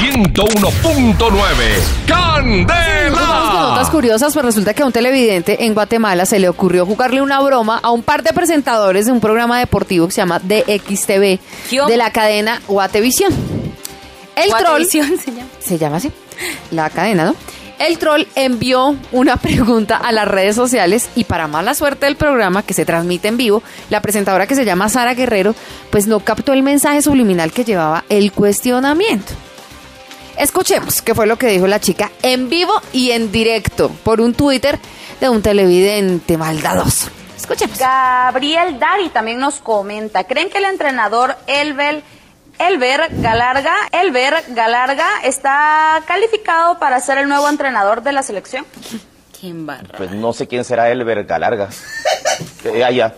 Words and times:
101.9. 0.00 1.18
¡Candela! 2.06 3.10
Vamos 3.10 3.50
con 3.50 3.60
notas 3.60 3.90
curiosas, 3.90 4.32
pues 4.32 4.46
resulta 4.46 4.72
que 4.72 4.82
a 4.82 4.86
un 4.86 4.92
televidente 4.92 5.66
en 5.66 5.74
Guatemala 5.74 6.24
se 6.24 6.38
le 6.38 6.48
ocurrió 6.48 6.86
jugarle 6.86 7.20
una 7.20 7.38
broma 7.40 7.78
a 7.82 7.90
un 7.90 8.02
par 8.02 8.22
de 8.22 8.32
presentadores 8.32 9.04
de 9.04 9.12
un 9.12 9.20
programa 9.20 9.58
deportivo 9.58 10.06
que 10.06 10.12
se 10.12 10.22
llama 10.22 10.38
DXTV 10.38 11.38
de 11.86 11.96
la 11.98 12.10
cadena 12.12 12.62
Guatevisión. 12.66 13.30
El 14.36 14.48
troll 14.48 14.62
Guatevisión 14.62 15.18
se 15.18 15.32
llama. 15.32 15.48
se 15.58 15.76
llama 15.76 15.96
así, 15.98 16.10
la 16.70 16.88
cadena, 16.88 17.26
¿no? 17.26 17.34
El 17.78 17.98
troll 17.98 18.22
envió 18.36 18.96
una 19.12 19.36
pregunta 19.36 19.98
a 19.98 20.12
las 20.12 20.26
redes 20.26 20.56
sociales 20.56 21.10
y 21.14 21.24
para 21.24 21.46
mala 21.46 21.74
suerte 21.74 22.06
del 22.06 22.16
programa 22.16 22.62
que 22.62 22.72
se 22.72 22.86
transmite 22.86 23.28
en 23.28 23.36
vivo, 23.36 23.62
la 23.90 24.00
presentadora 24.00 24.46
que 24.46 24.54
se 24.54 24.64
llama 24.64 24.88
Sara 24.88 25.12
Guerrero, 25.12 25.54
pues 25.90 26.06
no 26.06 26.20
captó 26.20 26.54
el 26.54 26.62
mensaje 26.62 27.02
subliminal 27.02 27.52
que 27.52 27.64
llevaba 27.64 28.04
el 28.08 28.32
cuestionamiento. 28.32 29.34
Escuchemos 30.40 31.02
qué 31.02 31.14
fue 31.14 31.26
lo 31.26 31.36
que 31.36 31.48
dijo 31.48 31.66
la 31.66 31.80
chica 31.80 32.10
en 32.22 32.48
vivo 32.48 32.72
y 32.94 33.10
en 33.10 33.30
directo 33.30 33.90
por 34.02 34.22
un 34.22 34.32
Twitter 34.32 34.78
de 35.20 35.28
un 35.28 35.42
televidente 35.42 36.38
maldadoso. 36.38 37.10
Escuchemos. 37.36 37.78
Gabriel 37.78 38.78
Dari 38.78 39.10
también 39.10 39.38
nos 39.38 39.56
comenta, 39.60 40.24
¿creen 40.24 40.48
que 40.48 40.56
el 40.56 40.64
entrenador 40.64 41.36
Elbel 41.46 42.02
Elber 42.58 43.08
Galarga, 43.20 43.74
Elber 43.92 44.34
Galarga 44.48 45.08
está 45.24 46.02
calificado 46.06 46.78
para 46.78 47.00
ser 47.00 47.18
el 47.18 47.28
nuevo 47.28 47.46
entrenador 47.46 48.02
de 48.02 48.12
la 48.12 48.22
selección? 48.22 48.64
¿Quién 49.38 49.66
barra? 49.66 49.98
Pues 49.98 50.10
no 50.10 50.32
sé 50.32 50.48
quién 50.48 50.64
será 50.64 50.90
Elber 50.90 51.24
Galarga. 51.24 51.68
Eh, 52.64 52.84
ah, 52.84 52.90
ya. 52.90 53.14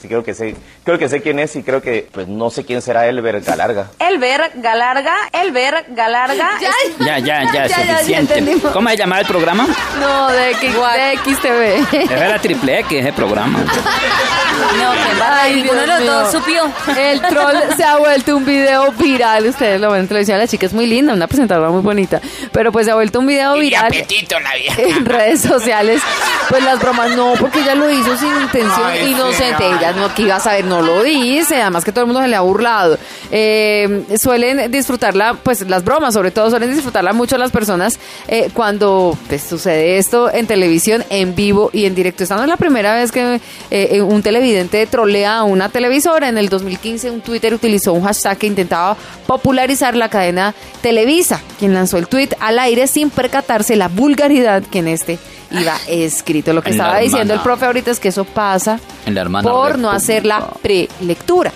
Sí, 0.00 0.08
creo 0.08 0.22
que 0.22 0.34
sé. 0.34 0.54
Creo 0.84 0.98
que 0.98 1.08
sé 1.08 1.22
quién 1.22 1.38
es 1.38 1.56
y 1.56 1.62
creo 1.62 1.80
que. 1.80 2.06
Pues 2.12 2.28
no 2.28 2.50
sé 2.50 2.64
quién 2.64 2.82
será 2.82 3.06
Elber 3.06 3.40
Galarga. 3.40 3.86
Elber 3.98 4.52
Galarga, 4.56 5.14
Elber 5.32 5.86
Galarga. 5.88 6.50
es- 6.60 6.98
Ya, 6.98 7.18
ya, 7.18 7.42
ya, 7.44 7.52
Ya, 7.52 7.66
ya, 7.66 7.84
ya 7.84 7.92
suficiente. 7.94 8.34
entendimos. 8.38 8.72
¿Cómo 8.72 8.88
se 8.90 8.96
llama 8.96 9.18
el 9.20 9.26
programa? 9.26 9.66
No, 10.00 10.28
de, 10.30 10.50
X- 10.50 10.74
de 10.74 11.34
XTV. 11.34 12.12
Era 12.12 12.38
triple 12.38 12.80
X, 12.80 13.00
ese 13.00 13.12
programa. 13.14 13.58
No, 13.60 14.88
barra. 15.18 15.42
Ay, 15.42 15.54
Ninguno 15.62 15.80
de 15.80 15.86
los 15.86 16.04
dos 16.04 16.32
supió. 16.32 16.70
El 16.96 17.20
troll 17.22 17.56
se 17.76 17.84
ha 17.84 17.96
vuelto 17.96 18.36
un 18.36 18.44
video 18.44 18.92
viral. 18.92 19.46
Ustedes 19.46 19.80
lo 19.80 19.90
ven 19.90 20.02
en 20.02 20.08
televisión. 20.08 20.38
La 20.38 20.46
chica 20.46 20.66
es 20.66 20.72
muy 20.72 20.86
linda, 20.86 21.12
una 21.12 21.26
presentadora 21.26 21.70
muy 21.70 21.80
bonita. 21.82 22.20
Pero 22.52 22.70
pues 22.72 22.86
se 22.86 22.92
ha 22.92 22.94
vuelto 22.94 23.20
un 23.20 23.26
video 23.26 23.54
viral 23.54 23.86
apetito 23.86 24.38
la 24.40 24.54
vieja. 24.54 24.82
en 24.82 25.04
redes 25.04 25.40
sociales. 25.40 26.02
Pues 26.48 26.62
las 26.62 26.78
bromas 26.78 27.10
no, 27.16 27.32
porque 27.40 27.60
ella 27.60 27.74
lo 27.74 27.90
hizo 27.90 28.16
sin 28.18 28.28
intención 28.42 28.86
Ay, 28.86 29.10
inocente. 29.12 29.64
sí, 29.66 29.74
ella 29.78 29.92
no 29.92 30.14
que 30.14 30.22
iba 30.22 30.36
a 30.36 30.40
saber, 30.40 30.64
no 30.66 30.73
lo 30.82 31.02
dice. 31.02 31.60
Además 31.60 31.84
que 31.84 31.92
todo 31.92 32.02
el 32.02 32.06
mundo 32.06 32.22
se 32.22 32.28
le 32.28 32.36
ha 32.36 32.40
burlado. 32.40 32.98
Eh, 33.30 34.04
suelen 34.18 34.70
disfrutarla, 34.70 35.34
pues 35.42 35.68
las 35.68 35.84
bromas 35.84 36.14
sobre 36.14 36.30
todo, 36.30 36.50
suelen 36.50 36.72
disfrutarla 36.72 37.12
mucho 37.12 37.38
las 37.38 37.50
personas 37.50 37.98
eh, 38.28 38.50
cuando 38.52 39.16
pues, 39.28 39.42
sucede 39.42 39.98
esto 39.98 40.32
en 40.32 40.46
televisión, 40.46 41.04
en 41.10 41.34
vivo 41.34 41.70
y 41.72 41.84
en 41.86 41.94
directo. 41.94 42.22
Esta 42.22 42.36
no 42.36 42.42
es 42.42 42.48
la 42.48 42.56
primera 42.56 42.94
vez 42.94 43.12
que 43.12 43.40
eh, 43.70 44.02
un 44.02 44.22
televidente 44.22 44.86
trolea 44.86 45.38
a 45.38 45.44
una 45.44 45.68
televisora. 45.68 46.28
En 46.28 46.38
el 46.38 46.48
2015 46.48 47.10
un 47.10 47.20
Twitter 47.20 47.54
utilizó 47.54 47.92
un 47.92 48.04
hashtag 48.04 48.38
que 48.38 48.46
intentaba 48.46 48.96
popularizar 49.26 49.96
la 49.96 50.08
cadena 50.08 50.54
Televisa, 50.82 51.40
quien 51.58 51.74
lanzó 51.74 51.98
el 51.98 52.08
tweet 52.08 52.30
al 52.40 52.58
aire 52.58 52.86
sin 52.86 53.10
percatarse 53.10 53.76
la 53.76 53.88
vulgaridad 53.88 54.62
que 54.62 54.80
en 54.80 54.88
este 54.88 55.18
iba 55.60 55.76
escrito. 55.88 56.52
Lo 56.52 56.62
que 56.62 56.70
En 56.70 56.74
estaba 56.76 56.98
diciendo 56.98 57.34
el 57.34 57.40
profe 57.40 57.66
ahorita 57.66 57.90
es 57.90 58.00
que 58.00 58.08
eso 58.08 58.24
pasa 58.24 58.78
En 59.06 59.14
la 59.14 59.20
hermana 59.22 59.50
por 59.50 59.78
no 59.78 59.90
hacer 59.90 60.24
la 60.26 60.46
prelectura 60.62 61.52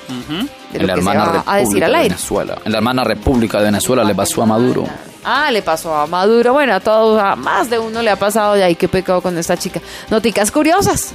de 0.73 0.79
En 0.79 0.83
lo 0.83 0.87
la 0.89 0.95
que 0.95 1.01
se 1.03 1.07
va 1.07 1.13
República 1.15 1.43
a 1.53 1.57
decir 1.57 1.85
al 1.85 1.91
de 1.93 1.97
aire. 1.99 2.09
Venezuela. 2.11 2.59
En 2.65 2.73
la 2.73 2.79
hermana 2.79 3.05
República 3.05 3.59
de 3.59 3.65
Venezuela 3.65 4.05
le 4.05 4.15
pasó 4.15 4.43
a 4.43 4.47
Maduro. 4.47 4.85
Ah, 5.25 5.51
le 5.51 5.63
pasó 5.63 5.95
a 5.95 6.07
Maduro. 6.07 6.53
Bueno, 6.55 6.75
a 6.75 6.81
todos, 6.81 7.21
a 7.23 7.37
más 7.37 7.69
de 7.71 7.79
uno 7.79 8.01
le 8.03 8.11
ha 8.11 8.17
pasado. 8.17 8.57
Y 8.57 8.63
ahí 8.63 8.75
qué 8.77 8.89
pecado 8.89 9.21
con 9.21 9.37
esta 9.39 9.57
chica. 9.57 9.81
Noticas 10.11 10.51
curiosas. 10.51 11.13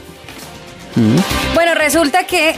Bueno, 1.56 1.74
resulta 1.74 2.26
que 2.28 2.56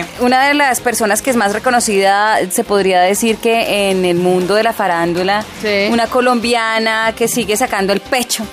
eh, 0.00 0.04
una 0.18 0.48
de 0.48 0.54
las 0.54 0.80
personas 0.80 1.22
que 1.22 1.30
es 1.30 1.36
más 1.36 1.52
reconocida, 1.52 2.38
se 2.50 2.64
podría 2.64 3.00
decir 3.00 3.36
que 3.36 3.90
en 3.90 4.04
el 4.04 4.16
mundo 4.16 4.56
de 4.56 4.64
la 4.64 4.72
farándula, 4.72 5.44
Sí. 5.62 5.86
una 5.90 6.08
colombiana 6.08 7.12
que 7.16 7.28
sigue 7.28 7.56
sacando 7.56 7.92
el 7.92 8.00
pecho 8.00 8.44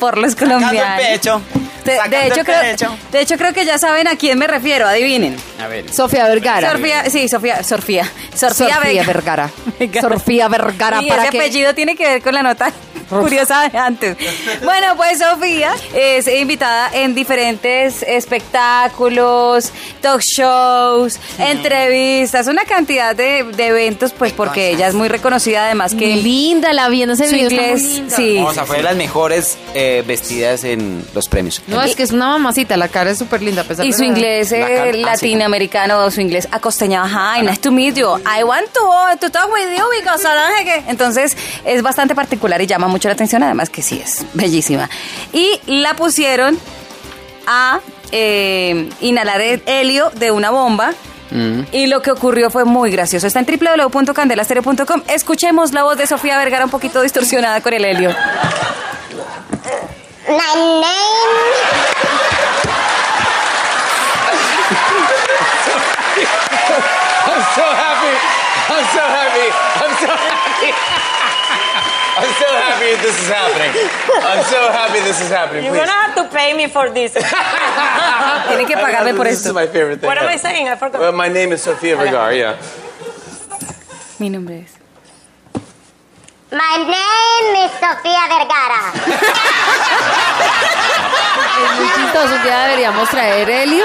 por 0.00 0.18
los 0.18 0.34
colombianos. 0.34 0.98
pecho, 1.00 1.40
De, 1.84 1.94
hecho, 2.26 2.40
el 2.40 2.44
creo, 2.46 2.60
pecho. 2.60 2.96
de 3.12 3.20
hecho, 3.20 3.36
creo 3.36 3.52
que 3.52 3.64
ya 3.64 3.78
saben 3.78 4.08
a 4.08 4.16
quién 4.16 4.38
me 4.38 4.46
refiero, 4.46 4.88
adivinen. 4.88 5.36
A 5.62 5.66
ver. 5.68 5.92
Sofía 5.92 6.26
Vergara. 6.26 6.72
Sofía, 6.72 7.08
sí, 7.10 7.28
Sofía, 7.28 7.62
Sofía, 7.62 8.10
Sofía. 8.34 8.78
Vergara. 8.80 9.06
Vergara. 9.06 9.50
Sofía 10.00 10.48
Vergara. 10.48 11.02
Y 11.02 11.08
para 11.08 11.22
ese 11.24 11.30
que- 11.32 11.38
apellido 11.38 11.74
tiene 11.74 11.94
que 11.94 12.04
ver 12.08 12.22
con 12.22 12.34
la 12.34 12.42
nota 12.42 12.72
curiosa 13.20 13.68
de 13.68 13.78
antes. 13.78 14.16
Bueno, 14.62 14.96
pues 14.96 15.18
Sofía 15.18 15.74
es 15.94 16.26
invitada 16.28 16.90
en 16.92 17.14
diferentes 17.14 18.02
espectáculos, 18.02 19.72
talk 20.00 20.20
shows, 20.20 21.18
entrevistas, 21.38 22.46
una 22.46 22.64
cantidad 22.64 23.14
de, 23.14 23.44
de 23.44 23.66
eventos, 23.66 24.12
pues 24.12 24.32
porque 24.32 24.70
ella 24.70 24.88
es 24.88 24.94
muy 24.94 25.08
reconocida, 25.08 25.66
además 25.66 25.94
que 25.94 26.16
linda 26.16 26.72
la 26.72 26.88
vi 26.88 27.02
en 27.02 27.10
ese 27.10 27.28
su 27.28 27.34
video. 27.34 27.48
está 27.50 27.62
muy 27.62 27.70
inglés, 27.72 27.94
linda. 27.94 28.16
sí. 28.16 28.38
O 28.38 28.52
sea, 28.54 28.64
fue 28.64 28.78
de 28.78 28.82
las 28.82 28.96
mejores 28.96 29.58
eh, 29.74 30.04
vestidas 30.06 30.64
en 30.64 31.04
los 31.14 31.28
premios. 31.28 31.62
No, 31.66 31.82
es 31.82 31.96
que 31.96 32.02
es 32.02 32.12
una 32.12 32.28
mamacita. 32.28 32.76
La 32.76 32.88
cara 32.88 33.10
es 33.10 33.18
súper 33.18 33.42
linda. 33.42 33.62
a 33.62 33.64
pesar 33.64 33.84
Y 33.86 33.92
su 33.92 34.04
inglés 34.04 34.50
La 34.52 34.66
ah, 34.66 34.92
sí. 34.92 35.02
latinoamericano, 35.02 36.10
su 36.10 36.20
inglés 36.20 36.48
acosteñado. 36.50 37.08
Hi, 37.08 37.42
nice 37.42 37.60
to 37.60 37.70
meet 37.70 37.94
you. 37.96 38.08
I 38.18 38.42
want 38.44 38.66
to, 38.72 39.18
to 39.20 39.30
talk 39.30 39.52
with 39.52 39.76
you 39.76 39.84
because 39.98 40.24
I 40.24 40.64
don't. 40.64 40.88
Entonces, 40.88 41.36
es 41.64 41.82
bastante 41.82 42.14
particular 42.14 42.60
y 42.60 42.66
llama 42.66 42.88
mucho 42.88 42.99
la 43.08 43.14
atención, 43.14 43.42
además 43.42 43.70
que 43.70 43.82
sí 43.82 44.00
es 44.02 44.24
bellísima. 44.34 44.88
Y 45.32 45.60
la 45.66 45.94
pusieron 45.94 46.58
a 47.46 47.80
eh, 48.12 48.88
inhalar 49.00 49.40
el 49.40 49.62
helio 49.66 50.10
de 50.10 50.30
una 50.30 50.50
bomba. 50.50 50.92
Y 51.70 51.86
lo 51.86 52.02
que 52.02 52.10
ocurrió 52.10 52.50
fue 52.50 52.64
muy 52.64 52.90
gracioso. 52.90 53.28
Está 53.28 53.38
en 53.38 53.46
www.candelastereo.com. 53.46 55.02
Escuchemos 55.06 55.72
la 55.72 55.84
voz 55.84 55.96
de 55.96 56.08
Sofía 56.08 56.36
Vergara 56.36 56.64
un 56.64 56.72
poquito 56.72 57.02
distorsionada 57.02 57.60
con 57.60 57.72
el 57.72 57.84
helio. 57.84 58.10
My 60.28 60.54
name 60.56 62.10
I'm 67.30 67.42
so 67.54 67.62
happy. 67.62 68.14
I'm 68.70 68.84
so 68.94 69.02
happy. 69.02 69.46
I'm 69.80 69.92
so 70.02 70.10
happy. 70.10 70.70
I'm 72.20 72.34
so 72.36 72.48
happy 72.52 72.90
this 73.02 73.16
is 73.22 73.28
happening. 73.28 73.72
I'm 74.22 74.44
so 74.44 74.60
happy 74.70 75.00
this 75.00 75.20
is 75.20 75.28
happening. 75.30 75.64
You're 75.64 75.74
Please. 75.74 75.86
gonna 75.88 76.02
have 76.04 76.14
to 76.16 76.24
pay 76.36 76.52
me 76.54 76.66
for 76.68 76.90
this. 76.90 77.12
Tiene 78.48 78.66
que 78.66 78.76
pagarme 78.76 79.14
por 79.16 79.24
this 79.24 79.38
esto. 79.38 79.48
is 79.50 79.54
my 79.54 79.66
favorite 79.66 80.00
thing. 80.00 80.08
What 80.08 80.18
am 80.18 80.28
I 80.28 80.36
saying? 80.36 80.68
I 80.68 80.76
forgot. 80.76 81.00
Well, 81.00 81.12
my 81.12 81.28
name 81.28 81.52
is 81.52 81.62
Sofia 81.62 81.96
Vergara, 81.96 82.34
yeah. 82.36 82.56
Mi 84.18 84.28
nombre 84.28 84.64
es. 84.66 84.72
My 86.52 86.76
name 86.78 87.64
is 87.64 87.70
Sofía 87.78 88.26
Vergara. 88.28 88.92
Es 91.62 91.78
muy 91.78 91.88
chistoso. 91.94 92.34
Un 92.34 92.42
día 92.42 92.58
deberíamos 92.64 93.08
traer 93.08 93.48
helio 93.50 93.84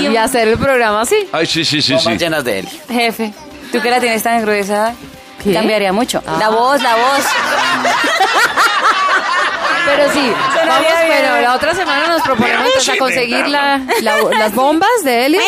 y, 0.00 0.06
y 0.08 0.16
hacer 0.16 0.48
el 0.48 0.58
programa 0.58 1.00
así. 1.02 1.28
Ay, 1.32 1.46
sí, 1.46 1.64
sí, 1.64 1.80
sí, 1.82 1.98
sí. 1.98 2.16
llenas 2.18 2.44
de 2.44 2.60
él. 2.60 2.68
Jefe, 2.88 3.32
tú 3.72 3.80
que 3.80 3.90
la 3.90 3.98
tienes 4.00 4.22
tan 4.22 4.42
gruesa, 4.42 4.94
¿Qué? 5.44 5.52
cambiaría 5.52 5.92
mucho. 5.92 6.22
Ah. 6.26 6.36
La 6.38 6.48
voz, 6.50 6.80
la 6.82 6.94
voz. 6.96 7.20
Pero 9.84 10.12
sí, 10.12 10.32
vamos, 10.64 10.86
pero 11.08 11.40
la 11.40 11.56
otra 11.56 11.74
semana 11.74 12.06
nos 12.06 12.22
proponemos 12.22 12.66
entonces 12.68 12.94
a 12.94 12.98
conseguir 12.98 13.48
la, 13.48 13.80
la- 14.00 14.16
las 14.38 14.54
bombas 14.54 14.88
de 15.04 15.26
helio 15.26 15.40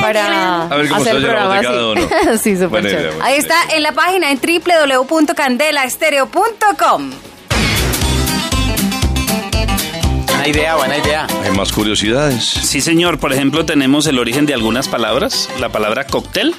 para 0.00 0.62
A 0.62 0.76
ver 0.76 0.88
cómo 0.88 1.02
hacer 1.02 1.16
el 1.16 1.24
programa 1.26 1.60
sí, 2.42 2.56
súper 2.56 2.86
idea, 2.86 2.98
chévere. 2.98 3.18
Ahí 3.22 3.36
está 3.36 3.54
en 3.74 3.82
la 3.82 3.92
página 3.92 4.30
en 4.30 4.40
www.candelaestereo.com. 4.40 7.10
Buena 10.26 10.48
idea, 10.48 10.74
buena 10.76 10.96
idea. 10.96 11.26
Hay 11.44 11.50
más 11.52 11.70
curiosidades. 11.70 12.42
Sí, 12.44 12.80
señor. 12.80 13.18
Por 13.18 13.34
ejemplo, 13.34 13.66
tenemos 13.66 14.06
el 14.06 14.18
origen 14.18 14.46
de 14.46 14.54
algunas 14.54 14.88
palabras. 14.88 15.50
La 15.60 15.68
palabra 15.68 16.06
cóctel. 16.06 16.54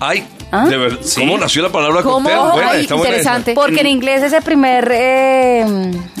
Ay, 0.00 0.26
¿Ah? 0.52 0.68
de. 0.68 0.98
¿Cómo 1.16 1.38
nació 1.38 1.62
la 1.62 1.70
palabra 1.72 2.02
¿Cómo? 2.02 2.28
cóctel? 2.28 2.64
Ay, 2.68 2.80
está 2.82 2.94
buena 2.94 3.08
interesante. 3.16 3.54
Porque 3.54 3.80
en 3.80 3.86
inglés 3.86 4.22
ese 4.22 4.40
primer, 4.42 4.88
eh, 4.92 5.64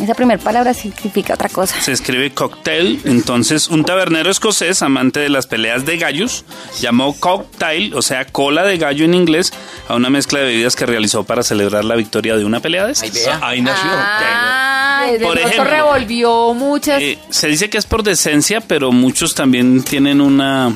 esa 0.02 0.14
primera 0.14 0.42
palabra 0.42 0.72
significa 0.74 1.34
otra 1.34 1.48
cosa. 1.50 1.80
Se 1.80 1.92
escribe 1.92 2.32
cocktail. 2.32 3.00
Entonces, 3.04 3.68
un 3.68 3.84
tabernero 3.84 4.30
escocés, 4.30 4.82
amante 4.82 5.20
de 5.20 5.28
las 5.28 5.46
peleas 5.46 5.84
de 5.84 5.98
gallos, 5.98 6.44
llamó 6.80 7.14
cocktail, 7.20 7.94
o 7.94 8.02
sea, 8.02 8.24
cola 8.24 8.64
de 8.64 8.78
gallo 8.78 9.04
en 9.04 9.14
inglés, 9.14 9.52
a 9.88 9.94
una 9.94 10.08
mezcla 10.10 10.38
de 10.40 10.46
bebidas 10.46 10.76
que 10.76 10.86
realizó 10.86 11.24
para 11.24 11.42
celebrar 11.42 11.84
la 11.84 11.94
victoria 11.94 12.34
de 12.36 12.44
una 12.44 12.60
pelea 12.60 12.86
de 12.86 12.94
vea. 13.12 13.38
Ahí 13.42 13.60
nació. 13.60 13.90
Ah, 13.92 15.04
De, 15.06 15.18
de 15.18 15.24
Por 15.24 15.34
pronto 15.34 15.48
ejemplo. 15.50 15.70
revolvió 15.70 16.54
muchas. 16.54 17.02
Eh, 17.02 17.18
se 17.28 17.48
dice 17.48 17.68
que 17.68 17.76
es 17.78 17.86
por 17.86 18.02
decencia, 18.02 18.60
pero 18.60 18.92
muchos 18.92 19.34
también 19.34 19.82
tienen 19.82 20.20
una 20.20 20.74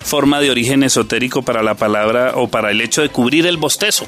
forma 0.00 0.40
de 0.40 0.50
origen 0.50 0.82
esotérico 0.82 1.42
para 1.42 1.62
la 1.62 1.74
palabra 1.74 2.32
o 2.34 2.48
para 2.48 2.70
el 2.70 2.80
hecho 2.80 3.02
de 3.02 3.10
cubrir 3.10 3.46
el 3.46 3.56
bostezo. 3.56 4.06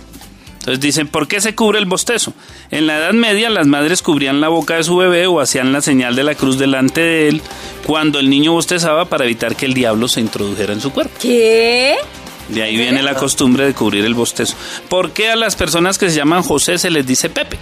Entonces 0.63 0.81
dicen, 0.81 1.09
¿por 1.09 1.27
qué 1.27 1.41
se 1.41 1.57
cubre 1.57 1.81
el 1.81 1.87
bostezo? 1.87 2.35
En 2.71 2.87
la 2.87 2.99
Edad 2.99 3.13
Media 3.15 3.51
las 3.51 3.67
madres 3.67 4.01
cubrían 4.01 4.41
la 4.41 4.47
boca 4.47 4.77
de 4.77 4.85
su 4.85 4.97
bebé 4.97 5.27
o 5.27 5.41
hacían 5.41 5.73
la 5.73 5.81
señal 5.81 6.15
de 6.15 6.23
la 6.23 6.37
cruz 6.37 6.57
delante 6.57 7.01
de 7.01 7.29
él 7.29 7.43
cuando 7.85 8.21
el 8.21 8.31
niño 8.31 8.53
bostezaba 8.53 9.07
para 9.07 9.25
evitar 9.25 9.57
que 9.57 9.67
el 9.67 9.75
diablo 9.75 10.07
se 10.07 10.21
introdujera 10.21 10.73
en 10.73 10.81
su 10.81 10.93
cuerpo. 10.93 11.15
¿Qué? 11.21 11.97
De 12.49 12.63
ahí 12.63 12.77
viene 12.77 13.03
la 13.03 13.15
costumbre 13.15 13.67
de 13.67 13.75
cubrir 13.75 14.05
el 14.05 14.15
bostezo. 14.15 14.55
¿Por 14.89 15.11
qué 15.11 15.31
a 15.31 15.37
las 15.37 15.57
personas 15.57 15.99
que 15.99 16.11
se 16.11 16.17
llaman 16.17 16.45
José 16.45 16.79
se 16.79 16.91
les 16.91 17.07
dice 17.07 17.29
Pepe? 17.29 17.59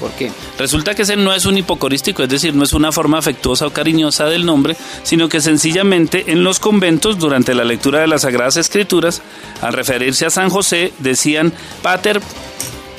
¿Por 0.00 0.10
qué? 0.12 0.32
Resulta 0.58 0.94
que 0.94 1.02
ese 1.02 1.14
no 1.16 1.34
es 1.34 1.44
un 1.44 1.58
hipocorístico, 1.58 2.22
es 2.22 2.28
decir, 2.30 2.54
no 2.54 2.64
es 2.64 2.72
una 2.72 2.90
forma 2.90 3.18
afectuosa 3.18 3.66
o 3.66 3.70
cariñosa 3.70 4.24
del 4.24 4.46
nombre, 4.46 4.74
sino 5.02 5.28
que 5.28 5.42
sencillamente 5.42 6.24
en 6.32 6.42
los 6.42 6.58
conventos, 6.58 7.18
durante 7.18 7.54
la 7.54 7.64
lectura 7.64 8.00
de 8.00 8.06
las 8.06 8.22
Sagradas 8.22 8.56
Escrituras, 8.56 9.20
al 9.60 9.74
referirse 9.74 10.24
a 10.24 10.30
San 10.30 10.48
José, 10.48 10.94
decían 11.00 11.52
Pater 11.82 12.22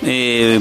eh, 0.03 0.59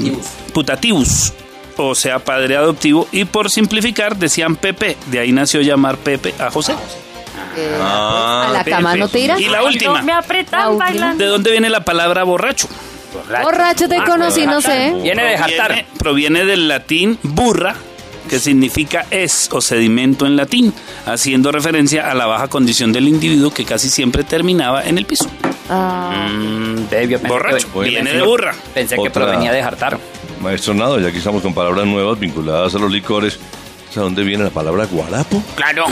Putativus, 0.51 1.31
o 1.77 1.93
sea, 1.93 2.17
padre 2.19 2.57
adoptivo, 2.57 3.07
y 3.11 3.25
por 3.25 3.51
simplificar 3.51 4.17
decían 4.17 4.55
Pepe, 4.55 4.97
de 5.11 5.19
ahí 5.19 5.31
nació 5.31 5.61
llamar 5.61 5.97
Pepe 5.97 6.33
a 6.39 6.49
José. 6.49 6.73
Eh, 7.55 7.77
Ah, 7.81 8.47
a 8.49 8.51
la 8.53 8.63
cama 8.63 8.95
no 8.95 9.07
te 9.09 9.19
irás. 9.19 9.39
Y 9.39 9.47
la 9.47 9.63
última, 9.63 10.01
Me 10.01 10.13
apretan 10.13 10.77
bailando. 10.77 11.23
¿de 11.23 11.29
dónde 11.29 11.51
viene 11.51 11.69
la 11.69 11.83
palabra 11.83 12.23
borracho? 12.23 12.67
Borracho 13.43 13.87
te 13.87 13.97
conocí, 14.03 14.45
no 14.45 14.61
sé. 14.61 14.93
Viene 15.01 15.23
de 15.23 15.37
jartar. 15.37 15.85
Proviene, 15.97 16.45
del 16.45 16.67
latín 16.67 17.17
burra, 17.23 17.75
que 18.29 18.39
significa 18.39 19.05
es 19.11 19.49
o 19.51 19.61
sedimento 19.61 20.25
en 20.25 20.35
latín, 20.35 20.73
haciendo 21.05 21.51
referencia 21.51 22.09
a 22.09 22.13
la 22.13 22.25
baja 22.25 22.47
condición 22.47 22.91
del 22.93 23.07
individuo 23.07 23.51
que 23.53 23.65
casi 23.65 23.89
siempre 23.89 24.23
terminaba 24.23 24.83
en 24.83 24.97
el 24.97 25.05
piso. 25.05 25.29
Ah, 25.69 26.27
Mm, 26.29 26.85
pensé 26.89 27.17
Borracho, 27.27 27.71
que- 27.73 27.89
viene 27.89 28.11
de 28.13 28.21
burra. 28.21 28.53
Pensé 28.73 28.95
que 28.95 29.01
Otra- 29.01 29.13
provenía 29.25 29.51
de 29.53 29.63
jartar. 29.63 29.97
Maestro 30.41 30.73
Nado, 30.73 30.99
ya 30.99 31.11
que 31.11 31.17
estamos 31.19 31.41
con 31.41 31.53
palabras 31.53 31.85
nuevas 31.85 32.19
vinculadas 32.19 32.73
a 32.75 32.79
los 32.79 32.91
licores, 32.91 33.39
¿de 33.95 34.01
dónde 34.01 34.23
viene 34.23 34.43
la 34.43 34.49
palabra 34.49 34.85
guarapo? 34.85 35.41
Claro. 35.55 35.85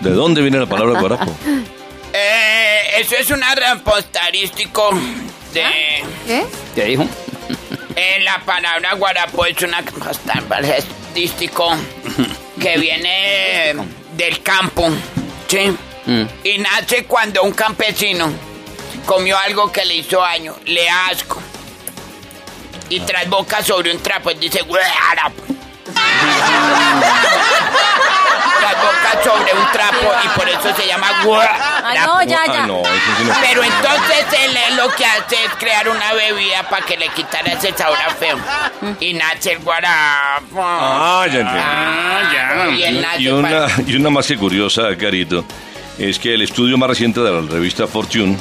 ¿De 0.00 0.10
dónde 0.10 0.42
viene 0.42 0.58
la 0.58 0.66
palabra 0.66 1.00
guarapo? 1.00 1.34
Eh, 2.18 3.00
eso 3.00 3.14
es 3.20 3.30
un 3.30 3.40
repostarístico 3.54 4.88
de... 5.62 6.04
¿Qué? 6.26 6.46
¿Qué 6.74 6.84
dijo? 6.84 7.06
Eh, 7.94 8.20
la 8.20 8.40
palabra 8.44 8.94
guarapo 8.94 9.46
es 9.46 9.60
un 9.62 9.74
artístico 9.74 11.70
que 12.60 12.78
viene 12.78 13.74
del 14.16 14.42
campo, 14.42 14.90
¿sí? 15.48 15.74
Mm. 16.04 16.24
Y 16.44 16.58
nace 16.58 17.06
cuando 17.06 17.42
un 17.42 17.52
campesino 17.52 18.30
comió 19.06 19.38
algo 19.38 19.72
que 19.72 19.84
le 19.84 19.94
hizo 19.94 20.20
daño, 20.20 20.56
le 20.66 20.88
asco. 20.88 21.40
Y 22.88 23.00
tras 23.00 23.28
boca 23.28 23.62
sobre 23.62 23.92
un 23.92 24.02
trapo, 24.02 24.32
dice 24.34 24.62
guarapo. 24.62 25.42
sobre 29.24 29.52
un 29.54 29.72
trapo 29.72 30.12
y 30.24 30.28
por 30.38 30.48
eso 30.48 30.74
se 30.76 30.86
llama. 30.86 31.08
Ay, 31.84 31.98
no, 32.04 32.22
ya, 32.22 32.46
ya. 32.46 32.62
Ah, 32.62 32.66
no, 32.66 32.80
eso 32.80 32.90
sí 33.18 33.24
no. 33.24 33.34
Pero 33.40 33.62
entonces 33.64 34.26
él, 34.44 34.56
él 34.70 34.76
lo 34.76 34.88
que 34.94 35.04
hace 35.04 35.36
es 35.44 35.50
crear 35.58 35.88
una 35.88 36.12
bebida 36.12 36.62
para 36.68 36.84
que 36.84 36.96
le 36.96 37.08
quitara 37.08 37.52
ese 37.52 37.72
sabor 37.76 37.98
a 37.98 38.10
feo. 38.14 38.38
Y 39.00 39.14
nace 39.14 39.52
el 39.52 39.58
guarapo. 39.60 40.56
Ah, 40.60 41.26
ya 41.26 41.40
entiendo. 41.40 41.62
Ah, 41.64 42.68
Y 42.76 42.82
él 42.82 43.00
nace 43.02 43.22
y 43.22 43.28
una, 43.28 43.48
para- 43.48 43.68
y 43.86 43.96
una 43.96 44.10
más 44.10 44.26
que 44.26 44.36
curiosa, 44.36 44.96
Carito, 44.96 45.44
es 45.98 46.18
que 46.18 46.34
el 46.34 46.42
estudio 46.42 46.76
más 46.78 46.88
reciente 46.90 47.20
de 47.20 47.30
la 47.32 47.40
revista 47.48 47.86
Fortune, 47.86 48.36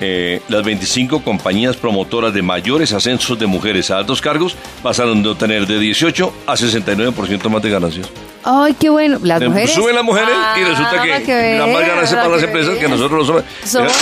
eh, 0.00 0.42
las 0.48 0.62
25 0.62 1.22
compañías 1.24 1.76
promotoras 1.76 2.32
de 2.34 2.42
mayores 2.42 2.92
ascensos 2.92 3.38
de 3.38 3.46
mujeres 3.46 3.90
a 3.90 3.96
altos 3.98 4.20
cargos 4.20 4.54
pasaron 4.82 5.22
de 5.22 5.30
obtener 5.30 5.66
de 5.66 5.78
18 5.78 6.32
a 6.46 6.54
69% 6.56 7.48
más 7.48 7.62
de 7.62 7.70
ganancias. 7.70 8.10
Ay, 8.48 8.74
qué 8.74 8.88
bueno. 8.90 9.18
Las 9.22 9.42
Eh, 9.42 9.48
mujeres. 9.48 9.72
Suben 9.72 9.94
las 9.94 10.04
mujeres 10.04 10.28
y 10.30 10.32
Ah, 10.38 10.54
resulta 10.68 11.02
que, 11.02 11.22
que 11.24 11.58
la 11.58 11.66
más 11.66 11.80
ganancia 11.80 12.16
para 12.16 12.22
para 12.28 12.36
las 12.36 12.42
empresas 12.44 12.78
que 12.78 12.88
nosotros 12.88 13.18
los 13.18 13.28
hombres. 13.28 13.46
Somos- 13.64 13.92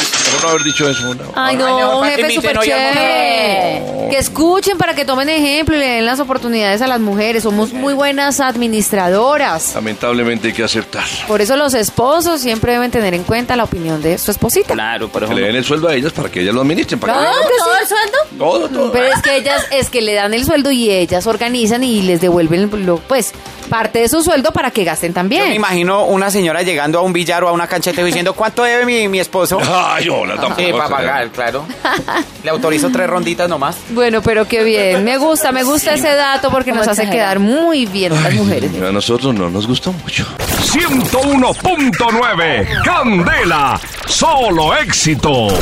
no 0.42 0.48
haber 0.50 0.62
dicho 0.62 0.88
eso. 0.88 1.14
no. 1.14 1.22
Ay, 1.34 1.56
no, 1.56 1.66
Ay, 1.66 1.72
no, 1.82 1.94
un 1.98 2.00
para 2.04 2.16
que 2.16 2.22
jefe 2.24 2.34
súper 2.34 2.58
chévere. 2.58 4.08
Que 4.10 4.18
escuchen 4.18 4.76
para 4.76 4.94
que 4.94 5.04
tomen 5.06 5.28
ejemplo 5.30 5.74
y 5.76 5.78
le 5.78 5.86
den 5.86 6.06
las 6.06 6.20
oportunidades 6.20 6.82
a 6.82 6.86
las 6.86 7.00
mujeres. 7.00 7.42
Somos 7.42 7.72
muy 7.72 7.94
buenas 7.94 8.38
administradoras. 8.40 9.74
Lamentablemente 9.74 10.48
hay 10.48 10.52
que 10.54 10.62
aceptar. 10.62 11.04
Por 11.26 11.40
eso 11.40 11.56
los 11.56 11.72
esposos 11.74 12.40
siempre 12.40 12.72
deben 12.72 12.90
tener 12.90 13.14
en 13.14 13.22
cuenta 13.24 13.56
la 13.56 13.64
opinión 13.64 14.02
de 14.02 14.18
su 14.18 14.30
esposita. 14.30 14.74
Claro, 14.74 15.08
por 15.08 15.26
Que 15.26 15.34
le 15.34 15.42
den 15.46 15.56
el 15.56 15.64
sueldo 15.64 15.88
a 15.88 15.94
ellas 15.94 16.12
para 16.12 16.28
que 16.30 16.40
ellas 16.42 16.54
lo 16.54 16.60
administren. 16.60 17.00
Para 17.00 17.14
Claro 17.14 17.32
que 17.42 17.48
que 17.48 17.58
¿Todo 17.58 17.74
sí. 17.74 17.80
el 17.82 17.88
sueldo? 17.88 18.18
todo, 18.38 18.68
todo. 18.68 18.92
Pero 18.92 19.06
es 19.06 19.22
que 19.22 19.36
ellas, 19.36 19.66
es 19.70 19.88
que 19.90 20.02
le 20.02 20.12
dan 20.14 20.34
el 20.34 20.44
sueldo 20.44 20.70
y 20.70 20.90
ellas 20.90 21.26
organizan 21.26 21.82
y 21.82 22.02
les 22.02 22.20
devuelven, 22.20 22.70
lo, 22.86 22.98
pues, 22.98 23.32
parte 23.70 24.00
de 24.00 24.08
su 24.08 24.22
sueldo 24.22 24.33
para 24.42 24.70
que 24.70 24.84
gasten 24.84 25.10
Yo 25.10 25.12
me 25.12 25.14
también. 25.14 25.52
imagino 25.52 26.04
una 26.04 26.30
señora 26.30 26.62
llegando 26.62 26.98
a 26.98 27.02
un 27.02 27.12
billar 27.12 27.44
o 27.44 27.48
a 27.48 27.52
una 27.52 27.66
cancheta 27.66 28.00
y 28.00 28.04
diciendo, 28.04 28.32
¿cuánto 28.34 28.62
debe 28.62 28.86
mi, 28.86 29.08
mi 29.08 29.20
esposo? 29.20 29.58
Ay, 29.66 30.08
hola, 30.08 30.36
tampoco. 30.36 30.62
Sí, 30.62 30.72
para 30.72 30.88
pagar, 30.88 31.28
claro. 31.30 31.64
Le 32.42 32.50
autorizo 32.50 32.90
tres 32.90 33.08
ronditas 33.08 33.48
nomás. 33.48 33.76
Bueno, 33.90 34.22
pero 34.22 34.46
qué 34.46 34.64
bien. 34.64 35.04
Me 35.04 35.16
gusta, 35.18 35.52
me 35.52 35.62
gusta 35.62 35.94
ese 35.94 36.14
dato 36.14 36.50
porque 36.50 36.72
nos 36.72 36.88
hace 36.88 37.08
quedar 37.08 37.38
muy 37.38 37.86
bien 37.86 38.12
a 38.12 38.20
las 38.20 38.34
mujeres. 38.34 38.70
A 38.82 38.92
nosotros 38.92 39.34
no 39.34 39.48
nos 39.50 39.66
gustó 39.66 39.92
mucho. 39.92 40.26
101.9 40.72 42.82
Candela, 42.84 43.80
solo 44.06 44.74
éxitos. 44.76 45.54